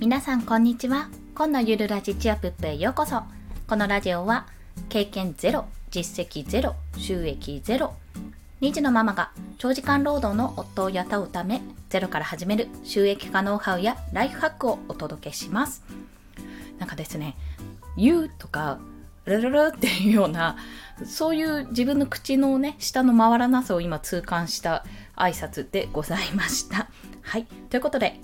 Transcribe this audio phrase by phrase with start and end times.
[0.00, 1.08] 皆さんこんにちは。
[1.34, 3.24] 今のゆるラジチアプップへようこそ。
[3.66, 4.46] このラジオは
[4.88, 7.94] 経験ゼロ実績ゼロ収益ゼロ
[8.60, 15.82] 2児のママが長時間労働の夫を雇うためゼロから始める収益化ノウハウやライフハックをお届けします。
[16.78, 17.34] なんかですね
[17.96, 18.78] 言うとか
[19.24, 20.56] ルルルっていうような
[21.04, 24.84] そういう自分の口のね下の回らなさを今痛感した
[25.16, 26.88] 挨拶でございました。
[27.22, 27.46] はい。
[27.68, 28.20] ということで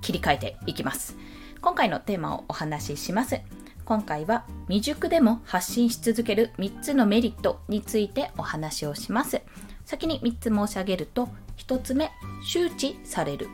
[0.00, 1.16] 切り替えていきます。
[1.60, 3.40] 今回のテーマをお話しします。
[3.84, 9.42] 今回は未熟でも発信し続ける3つのメリットについてお話をします。
[9.84, 12.12] 先に3つ申し上げると、1つ目、
[12.44, 13.48] 周知される。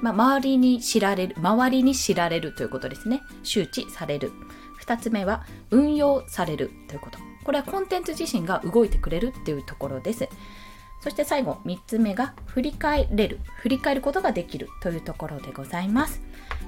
[0.00, 3.20] まあ、周りに知られる、周りに知られるということですね。
[3.42, 4.30] 周知される。
[4.84, 7.18] 2つ目は、運用されるということ。
[7.42, 10.28] これはコンテンツ自身が動いてくれるっていうところです。
[11.00, 16.20] そして最後、3つ目が振り返れる、振り返ることができるというところでございます。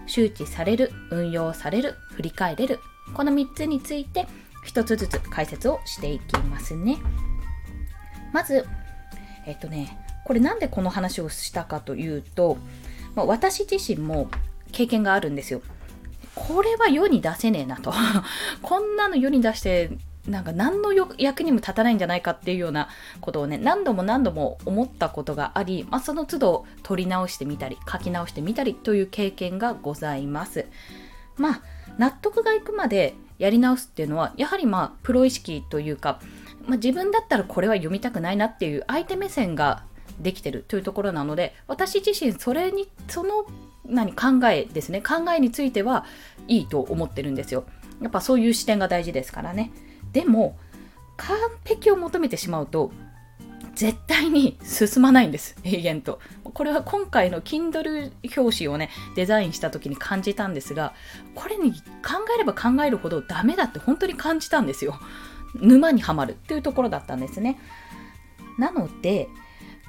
[0.06, 2.80] 周知される、運用される、振り返れる、
[3.14, 4.26] この3つについて
[4.66, 6.98] 1つずつ解説をしていきますね。
[8.32, 8.66] まず、
[9.46, 12.56] えっとね、これなんでこの話をしたかというと、
[13.14, 14.30] まあ、私自身も
[14.70, 15.60] 経験があるんですよ。
[16.34, 17.92] これは世に出せねえなと。
[18.62, 19.90] こんなの世に出して
[20.26, 22.88] なんか何の役にも立たないんじゃないかっていうような
[23.20, 30.66] ことをね何度も何度も思ったことがあり、まあ、その都度取り直してみたり書き直してみたりという経験がございます。
[31.36, 31.62] まあ
[31.98, 36.20] 納得がいくまでやり直すっていうのはやはりまあプロ意識というか、
[36.66, 39.84] まあ、自分だったらこれは読みたくないなっていう相手目線が
[40.20, 43.44] できてるというところなので私自身それにその
[43.84, 46.04] 何考えですね考えについては
[46.46, 47.64] いいと思ってるんですよ。
[48.00, 49.72] やっぱそういう視点が大事ですからね。
[50.12, 50.58] でも
[51.16, 52.92] 完璧を求めてしまうと
[53.74, 56.20] 絶対に進まないんです、永遠と。
[56.44, 60.92] これは今回の Kindle 表紙をね、デザインした時に感じたんですが、
[61.34, 61.78] これに考
[62.34, 64.98] えれば考えるほどダメだって本当に感じたんですよ。
[65.54, 67.58] 沼にはまるっていうところだったんですね。
[68.58, 69.28] なので、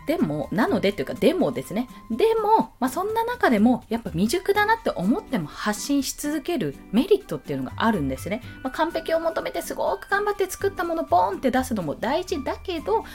[0.05, 1.87] でも、なのでっていうか、でもですね。
[2.11, 8.41] でも、まあ、そんな中でも、やっぱ未熟だなって思っても発信し続けるメリットっていうのがあるんですね。
[8.63, 13.05] まあ、完璧を求めてすごく頑張って作ったものボーンって出すのも大事だけど、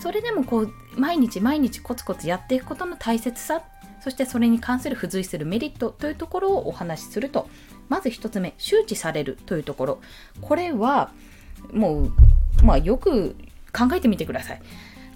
[0.00, 3.62] それでもこう、毎日毎日コツコツやっていくことの大切さ、
[4.00, 7.48] そしてそれに関する付随するメリットというところをお話しすると、
[7.88, 9.98] まず1つ目、周知されるというところ。
[10.40, 11.10] これは、
[11.72, 12.12] もう、
[12.64, 13.36] まあよく
[13.72, 14.62] 考えてみてください。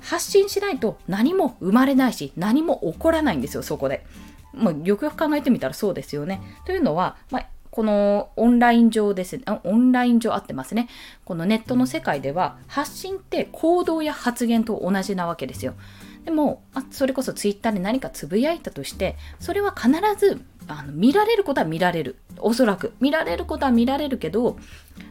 [0.03, 4.05] 発信しないと何も生まれないし何も起こらないんですよそこで。
[4.53, 6.43] まあ、よくよく考えてみたらそうですよね。
[6.67, 10.89] というのは、まあ、このオンライン上ですね、オンライン上合ってますね。
[11.25, 15.75] このネットの世界では発信って行動や発言と同じなわけですよ。
[16.25, 22.17] でも、あそれこそツイッターで何かつぶやいたとして、それは必ずあの見られることは見られる。
[22.39, 22.93] おそらく。
[23.01, 24.57] 見られることは見られるけど、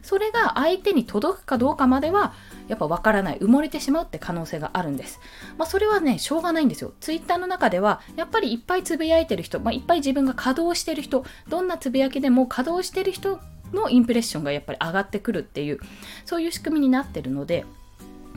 [0.01, 2.33] それが相手に届くかどうかまでは、
[2.67, 3.37] やっぱわからない。
[3.39, 5.19] 埋もれてしまうって可能性があるんです。
[5.57, 6.93] まあ、それはね、しょうがないんですよ。
[6.99, 13.39] ツイッターの中では、やっぱりいっぱいつぶやいてる人、まあ、いっぱい自分が稼働してる人、どんなつぶやきでも稼働してる人
[13.73, 15.79] のインプレッションがやっぱり上がってくるっていう、
[16.25, 17.65] そういう仕組みになってるので、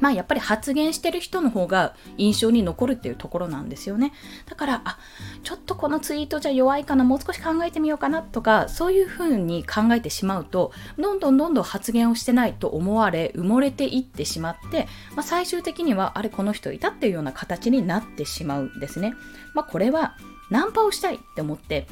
[0.00, 4.12] まあやっぱり発言してる人の方が印象に残るっていうところなんですよね。
[4.47, 4.99] だから、あ、
[5.43, 19.15] ちょっとこのツイートじゃ弱いかな、もう少し考えてみようかなとか、そういうふうに考えてしまうと、どんどんどんどん発言をしてないと思われ、埋もれていってしまって、まあ、最終的には、あれ、この人いたっていうような形になってしまうんですね。
[19.54, 20.16] まあこれは、
[20.50, 21.87] ナンパをしたいって思って、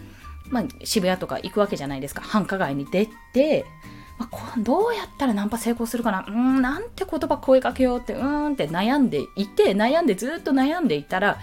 [0.50, 2.20] まあ、渋谷とか行くわけじゃないですか。
[2.20, 3.64] 繁華街に出て、
[4.30, 6.20] まあ、どうやったらナンパ成功するかな？
[6.20, 11.38] うーん、なんて言葉声かけようって、うーんって悩んでいて、悩んでずっと悩んでいたら、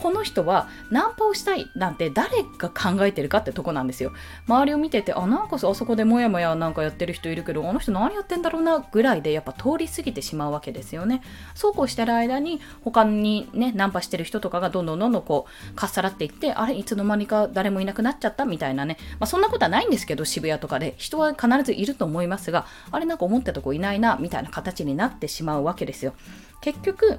[0.00, 4.12] この人はナンパをしたいなんて誰が考えてるかってとこなんですよ。
[4.46, 11.22] 周りを見てて、あ、なんかあそこでもやもやなんかやってる人いるけど、あの人何やってんだろうなぐらいでやっぱ通り過ぎてしまうわけですよね。
[11.54, 18.98] そうこうしてる間に他にね、ナンパしてる人とかがどんどんどんどんこう、かっさらっていって、あれ、いつの間にか誰もいなくなっちゃったみたいなね。
[19.18, 20.94] まあそんなことはないんですけど、渋谷とかで。
[20.96, 26.14] 人は必ずいると思いますが、あれなんか思ったとこいないな、みたいな形になってしまうわけですよ。
[26.60, 27.18] 結局、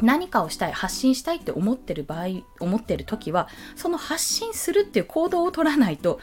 [0.00, 6.20] 何かをしたい発信したいって思ってる場合思ってる時はその発信するっていう行動を取らないと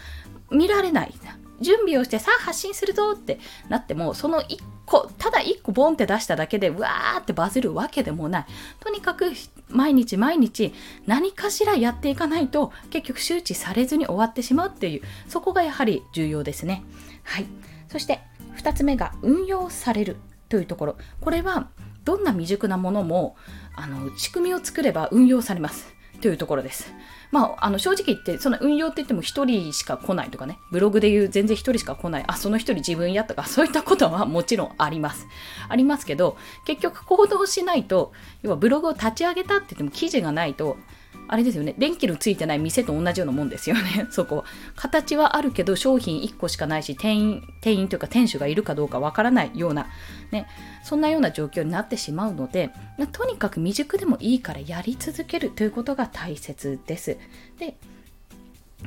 [0.51, 1.13] 見られない。
[1.61, 3.39] 準備をしてさあ発信するぞって
[3.69, 8.45] なってもその1個ただ1個ボンって出しただけでうわーってバズるわけでもない。
[8.79, 9.31] とにかく
[9.69, 10.73] 毎日毎日
[11.07, 16.83] 何かしらやっていかないと結局周知されずに終わってしまうっていうそこがやはり重要ですね。
[17.23, 17.45] はい。
[17.89, 18.19] そして
[18.57, 20.17] 2つ目が運用される
[20.49, 20.97] というところ。
[21.21, 21.69] これは
[22.05, 23.35] どんな未熟なものも
[23.75, 25.95] あの仕組みを作れば運用されます。
[26.21, 26.93] というところです。
[27.31, 35.27] まあ、あの正直言って、その運用って言っても1人しか来ないとかね、ブログで言う全然1人しか来ない、あ、その1人自分やとか、そういったことはもちろんあります。
[35.67, 40.77] ありますけど、結局行動しないと、要はブログを立ち上げたって言っても記事がないと、
[41.27, 44.45] あれですよね、電気のついてない店と同じようなもんですよね、 そこは。
[44.75, 49.87] 形はあるけど、商品1個しかないし、店員、店員というか店主がいるかどうかわからないような、
[50.31, 50.47] ね、
[50.83, 52.71] そんなような状況になってしまうので、
[53.11, 57.17] とにかく未熟でもいいからやり続けるということが大切です。
[57.59, 57.75] で、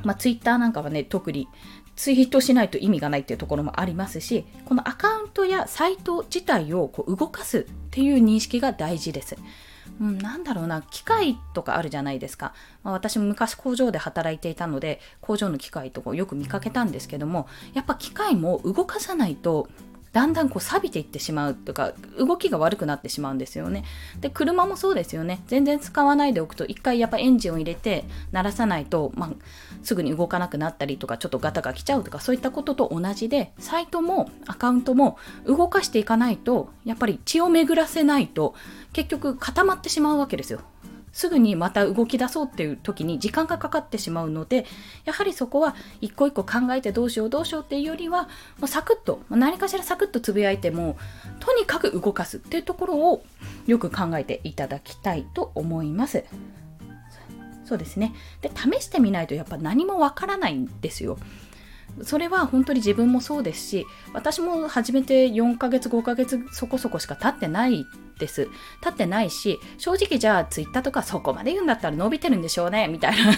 [0.03, 1.47] まあ、ツイッターなんかはね、特に
[1.95, 9.35] ツイートしないと意味がないっていうところもありますし、このアカウントやサイト自体をこう動かすっていう認識が大事です。
[9.99, 12.53] うん、なんだろうな、機械とかあるじゃないですか。
[12.83, 19.67] まあ、私も昔工場で働いていたので、工場の機械とかよく見かけたんですけども、やっぱ機械も動かさないと
[20.11, 23.83] だんだんこう錆びていってしまうとか動きが悪くなってしまうんですよね。
[24.19, 29.29] で車もそうですよね全然使わないでおくと一回やっぱエンジンを入れて鳴らさないと、まあ、
[29.83, 38.55] すぐに動かなくなったりとかちょっとガタが来ちゃうとかそういったことと同じでサイトもアカウントも動かしていかないとやっぱり血を巡らせないと
[38.93, 40.61] 結局固まってしまうわけですよ。
[41.11, 44.65] すぐにまた動き出そうっていう時に時間がかかってしまうので
[45.05, 50.97] やはりそこは一個一個考えてどうしようどうしようっていうよりはもうサクッと何かしらサクッとつぶやいても
[51.39, 53.23] とにかく動かすっていうところを
[53.67, 56.23] よく考えていただきたいと思います。
[57.69, 58.15] そうですね。
[58.41, 61.19] で、試してみないとやっぱ何もわからないんですよ。
[62.03, 67.85] それは本当に自分もそうですし私も始めて4ヶ月5ヶ月そこそこしか経ってない
[68.19, 68.49] です。
[68.81, 73.33] 経ってないし正直じゃあ twitter とかそこまで言うんだったら伸びてるんでしょうねみたいな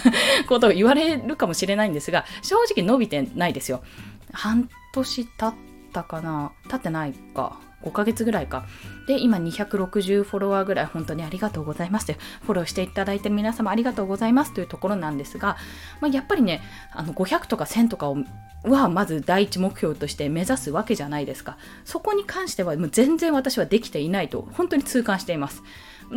[0.47, 3.83] ことを言われるかもしれないんですが正直伸びてないですよ。
[4.31, 5.53] 半年経っ
[5.93, 6.51] たかな？
[6.69, 7.59] 経ってないか。
[7.83, 8.65] 5ヶ月ぐらいか。
[9.07, 15.57] で、今260フォロワーぐらい本当にありがとうございますとフォローしていただいて皆様ありがとうございますというところなんですが、
[15.99, 16.61] まあ、やっぱりね、
[16.93, 18.17] あの500とか1000とかを
[18.63, 21.57] はまず第一目標として目指すわけじゃないですか。
[21.83, 25.63] そこに関してはもう全然私はできていないと本当に痛感しています。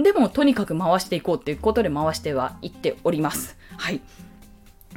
[0.02, 3.56] でもとにかく回していこうっていうことで回してはいっております。
[3.76, 4.00] はい。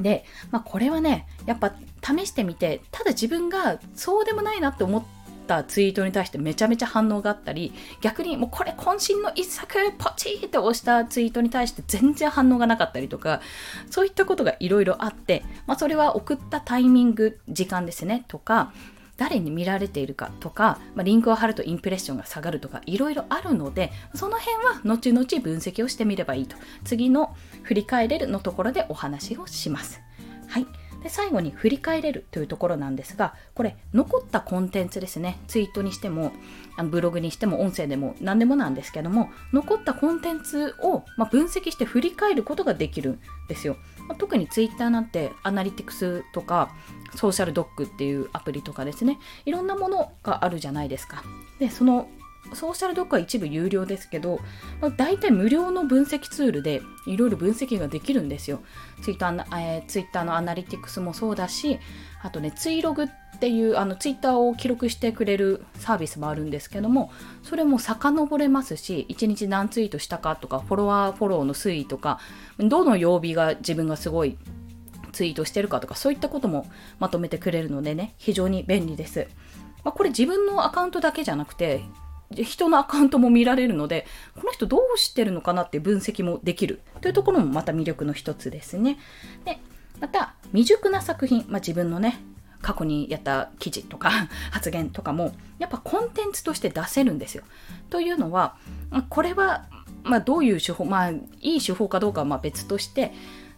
[0.01, 1.73] で、まあ、これはね、やっぱ
[2.03, 5.16] 試してみて、ただ自分がそうでもないなって思って
[5.47, 13.41] たツイートに対してめちゃめちゃ反応があったり逆にもうこれ渾身の一作ポチーって押したツイートに対して全然反応がなかったりとか
[13.89, 18.71] そういったことがいろいろあって、まあ、それは送ったタイミング時間ですねとか
[19.17, 30.01] 誰に見られているかとか、まあ、リンクを貼るとインプレッションが下がるとかいろいろあるのでその辺は後々分析をしてみればいいと次の振り返れるのところでお話をします。
[30.47, 35.39] はいで最後に振り返れるというところなんですがこれ残ったコンテンツですね。
[35.47, 36.31] ツイートにしても
[36.75, 43.77] あのブログにしても音声でも何でもなんですけども残ったコンテンツを、ま、分析して振り返ることができるんですよ、
[44.07, 46.69] ま、特にツイッターなんてアナリティクスとか
[47.15, 49.17] ソーシャルドッグっていうアプリとかですね。
[49.45, 51.23] いろんなものがあるじゃないですか。
[51.59, 52.09] でその
[52.53, 54.39] ソーシャルドックは一部有料ですけど、
[54.81, 58.61] まあ、大体無料の分析ツールでいろいろ分析ができるんですよ。
[59.01, 61.79] ツイッター、えー、ツイッターのアナリティクスもそうだし、
[62.21, 63.07] あとね、ツイログっ
[63.39, 67.11] ていうあのツイッターを記録してくれるサービスもあるんですけども、
[67.43, 72.19] それも遡れますし、1日何ツイートしたかとか、フォロワーフォローの推移とか、
[72.57, 74.37] どの曜日が自分がすごい
[75.11, 76.67] ツイートしてるかとか、そういったことも
[76.99, 79.27] まとめてくれるのでね、非常に便利です。
[79.83, 81.81] まあ、これ自分のアカウントだけじゃなくて、
[82.31, 84.05] 人のアカウントも見られるので、
[84.35, 88.97] この人どうしてるのかなって分析もできるというところもまた魅力の一つですね。
[89.45, 89.59] で、
[89.99, 92.21] また、未熟な作品、まあ、自分のね、
[92.61, 94.11] 過去にやった記事とか
[94.51, 97.43] 発言とかも、やっぱコンテンツとして出せるんですよ。
[97.89, 98.57] というのは、
[99.09, 99.65] これは、
[100.03, 103.13] まあ、どういう手法、まあ、いい手法かどうかはま別として、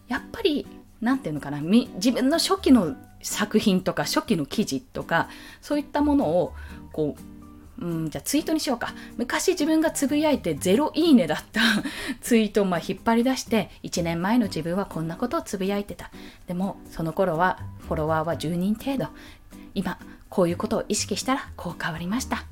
[0.08, 0.68] やっぱり、
[1.02, 5.30] なんていうのかな、自分の初期の作品とか初期の記事とか
[5.62, 6.54] そういったものを
[6.92, 7.38] こう
[7.81, 8.93] うん、じゃあツイートにしようか。
[9.17, 11.62] 昔自分がつぶやいてゼロいいねだった
[12.21, 16.12] ツイートをまあ引っ張り出して、1年前の自分はこんなことをつぶやいてた。
[16.48, 19.07] でも、その頃はフォロワーは10人程度。
[19.75, 19.98] 今、
[20.29, 22.43] こういうことを意識したらこう変わりました。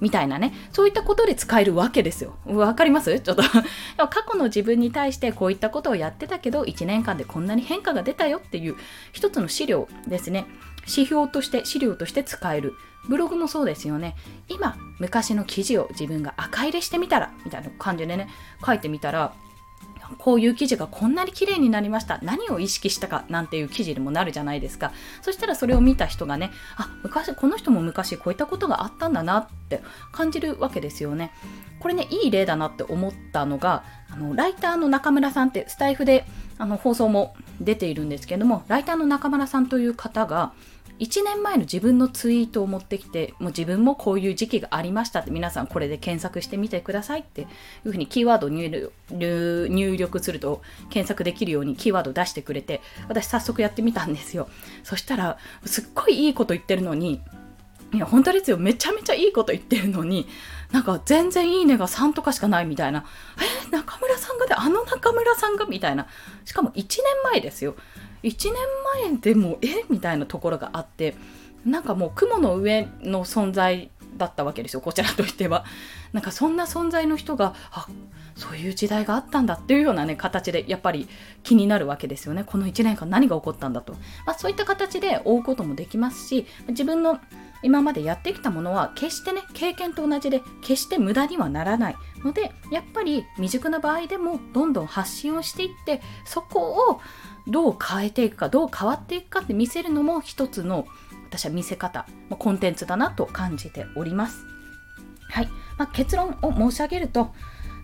[0.00, 2.36] みたいなね、そういったことで使えるわけですよ。
[2.46, 3.18] わかります？
[3.20, 3.42] ちょっと
[4.08, 8.76] 過去の自分に対してこういったことをやってたけど、1年間でこんなに変化が出たよっていう
[9.12, 10.46] 一つの資料ですね。
[10.88, 12.74] 指標として、資料として使える。
[13.08, 14.14] ブログもそうですよね。
[14.48, 18.28] 今、昔の記事を自分が赤入れしてみたら、みたいな感じでね、
[18.64, 19.32] 書いてみたら、
[20.18, 22.18] こういう記事がこんなに綺麗になりました。
[22.22, 24.92] 何を意識したかなんていう記事にもなるじゃないですか。
[25.22, 29.82] そしたらそれを見た人がねあ昔この人も昔こういったことがあったんだなって
[30.12, 31.32] 感じるわけですよね。
[31.80, 36.24] これねいい例だなって思ったのがあのライターの中村さんってスタイフで
[36.58, 40.52] あの放送も出ているんですけどもライターの中村さんという方が
[40.98, 47.46] 1年前の自分のツイートを持ってきて、もう自分もこういう時期がありましたって皆さんこれで検索してみてくださいってい
[47.84, 54.48] うふうにキーワードを入力すると検索できるようにキーワード出してくれて、私早速やってみたんですよ。
[54.84, 57.20] そしたら、すっごいいいこと言ってるのに、
[57.92, 58.56] いや、本当ですよ。
[58.56, 60.26] めちゃめちゃいいこと言ってるのに、
[60.72, 63.04] なんか全然いいねが3とかしかないみたいな。
[63.38, 66.08] えー、中村さんがで、あの中村さんがみたいな。
[66.44, 67.76] しかも1年前ですよ。
[68.22, 68.54] 1年
[69.10, 71.16] 前でもえみたいなところがあって
[71.64, 75.64] なんかもう雲の上の存在だったわけですよこちらとしては。
[76.12, 77.86] なんかそんな存在の人があ
[78.36, 81.08] そういう時代があったんだっていうようなね形でやっぱり
[81.42, 82.44] 気になるわけですよね。
[82.44, 83.94] この1年間何が起こったんだと、
[84.24, 87.18] まあ、そういった形で追うこともできますし自分の
[87.62, 91.96] 今までやってきたものは決してね経験と同じで決して無駄にはならない。
[92.24, 97.00] のでやっぱり未熟な場合でもどんどん発信をしていってそこを
[97.48, 100.86] どう変えていくかどう変わっていくかって見せるのも一つの
[101.28, 102.06] 私は見せ方
[102.38, 104.44] コンテンツだなと感じております。
[105.28, 107.26] はい、まあ、結論を申し上げると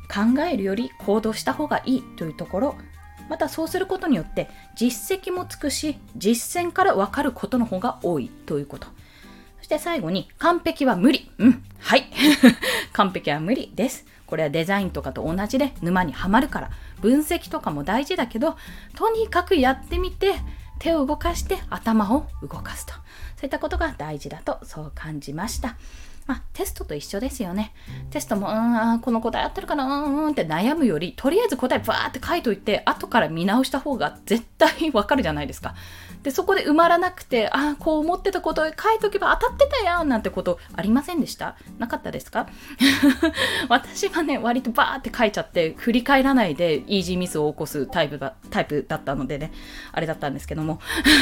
[0.09, 2.75] 考えるより行動した方がいいというところ
[3.29, 8.89] またそうすることによって実績もつくし実践から分かることの方が多いということ。
[9.59, 11.31] そして最後に完璧は無理。
[11.39, 11.65] うん。
[11.79, 12.11] はい。
[12.93, 14.05] 完璧は無理です。
[14.33, 16.71] これはデザインとかと同じで沼にはまるから
[17.03, 18.57] 分析とかも大事だけど
[18.97, 20.33] とにかくやってみて
[20.79, 23.01] 手を動かして頭を動かすとそ
[23.43, 25.77] ういったことが大事だとそう感じました。
[26.27, 27.75] まあ、テストと一緒ですよね。
[28.11, 35.75] テストも、うん、この答え合ってるかな、うんって悩むより、とりあえず答えバーって書いといて、後から見直した方が絶対わかるじゃないですか。
[36.23, 41.57] で、そこで埋まらなくて、ああ、こう思ってたこと書いとけば当たってたやんなんてことありませんでした？
[41.79, 42.49] なかったですか？
[43.69, 49.53] 私はね、割とバーって書いちゃって、振り返らないでイージーミスを起こすタイプだタイプだったのでね、
[49.93, 50.81] あれだったんですけども。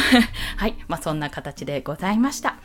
[0.59, 2.57] はい、まあそんな形でございました。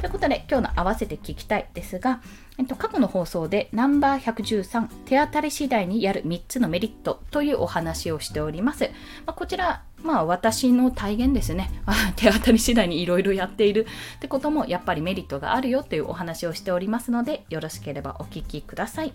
[0.00, 2.22] ということで、今日の合わせて聞きたいですが、
[2.58, 8.84] えっと、過去の放送でナンバー113、手当たり次第にやる3つのメリットというお話をしております。
[9.26, 11.70] まあ、こちら、まあ私の体現ですね。
[12.16, 19.12] 手当たり次第にいろいろやっているってこともやっぱりメリットがあるよというお話をしておりますので、よろしければお聞きください。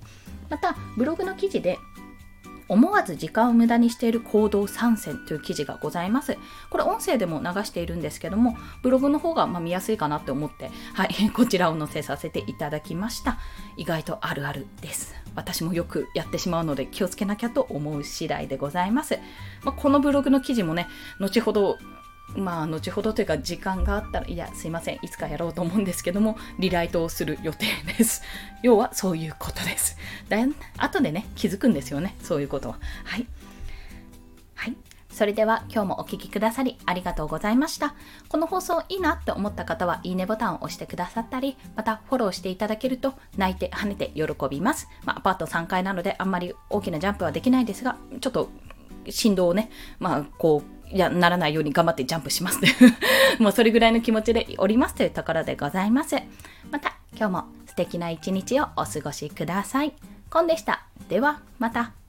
[0.52, 1.80] また、ブログの記事で
[2.68, 6.38] 思わず時間を無駄にしている行動参戦という記事がございます。
[6.70, 13.38] これ音声でも流しているんですけども、ブログの方がま見やすいかなって思って、はい、 こちらを載せさせていただきました。
[13.78, 15.16] 意外とあるあるです。
[15.36, 19.20] 私もよくやってしまうので気をつけなきゃと思う次第でございます。
[19.64, 20.88] まあ、このブログの記事もね、
[21.20, 21.78] 後ほど
[22.36, 27.66] まあ、後ほどというか時間があったら、いや、すいません、いつかやろうと思うんですけども、リライトをする予定
[27.98, 28.22] です。
[28.62, 29.98] 要は、そういうことです。
[30.30, 30.38] だ
[30.78, 32.80] 後でね、気づくんですよね、そういうことは。
[33.04, 33.28] はい。
[34.56, 34.76] はい。
[35.10, 37.96] それでは今日もお聴きくださりありがとうございました。
[38.28, 44.90] この放送いいなって思った方はいいねボタンを押してくださったり、またフォローしていただけると泣いて跳ねて喜びます。
[45.06, 48.50] まあ、アパート3階なのであんまり大きなジャンプはできないですが、ちょっと
[49.10, 52.70] 振動をね、まあ、こう、いや、ならないように頑張ってジャンプしますね。
[53.40, 56.16] もうそれぐらいの気持ちでおりますというところでございます。
[56.72, 59.94] また、今日も素敵な一日をお過ごしください。
[60.30, 60.84] コンでした。
[61.10, 62.05] では、また。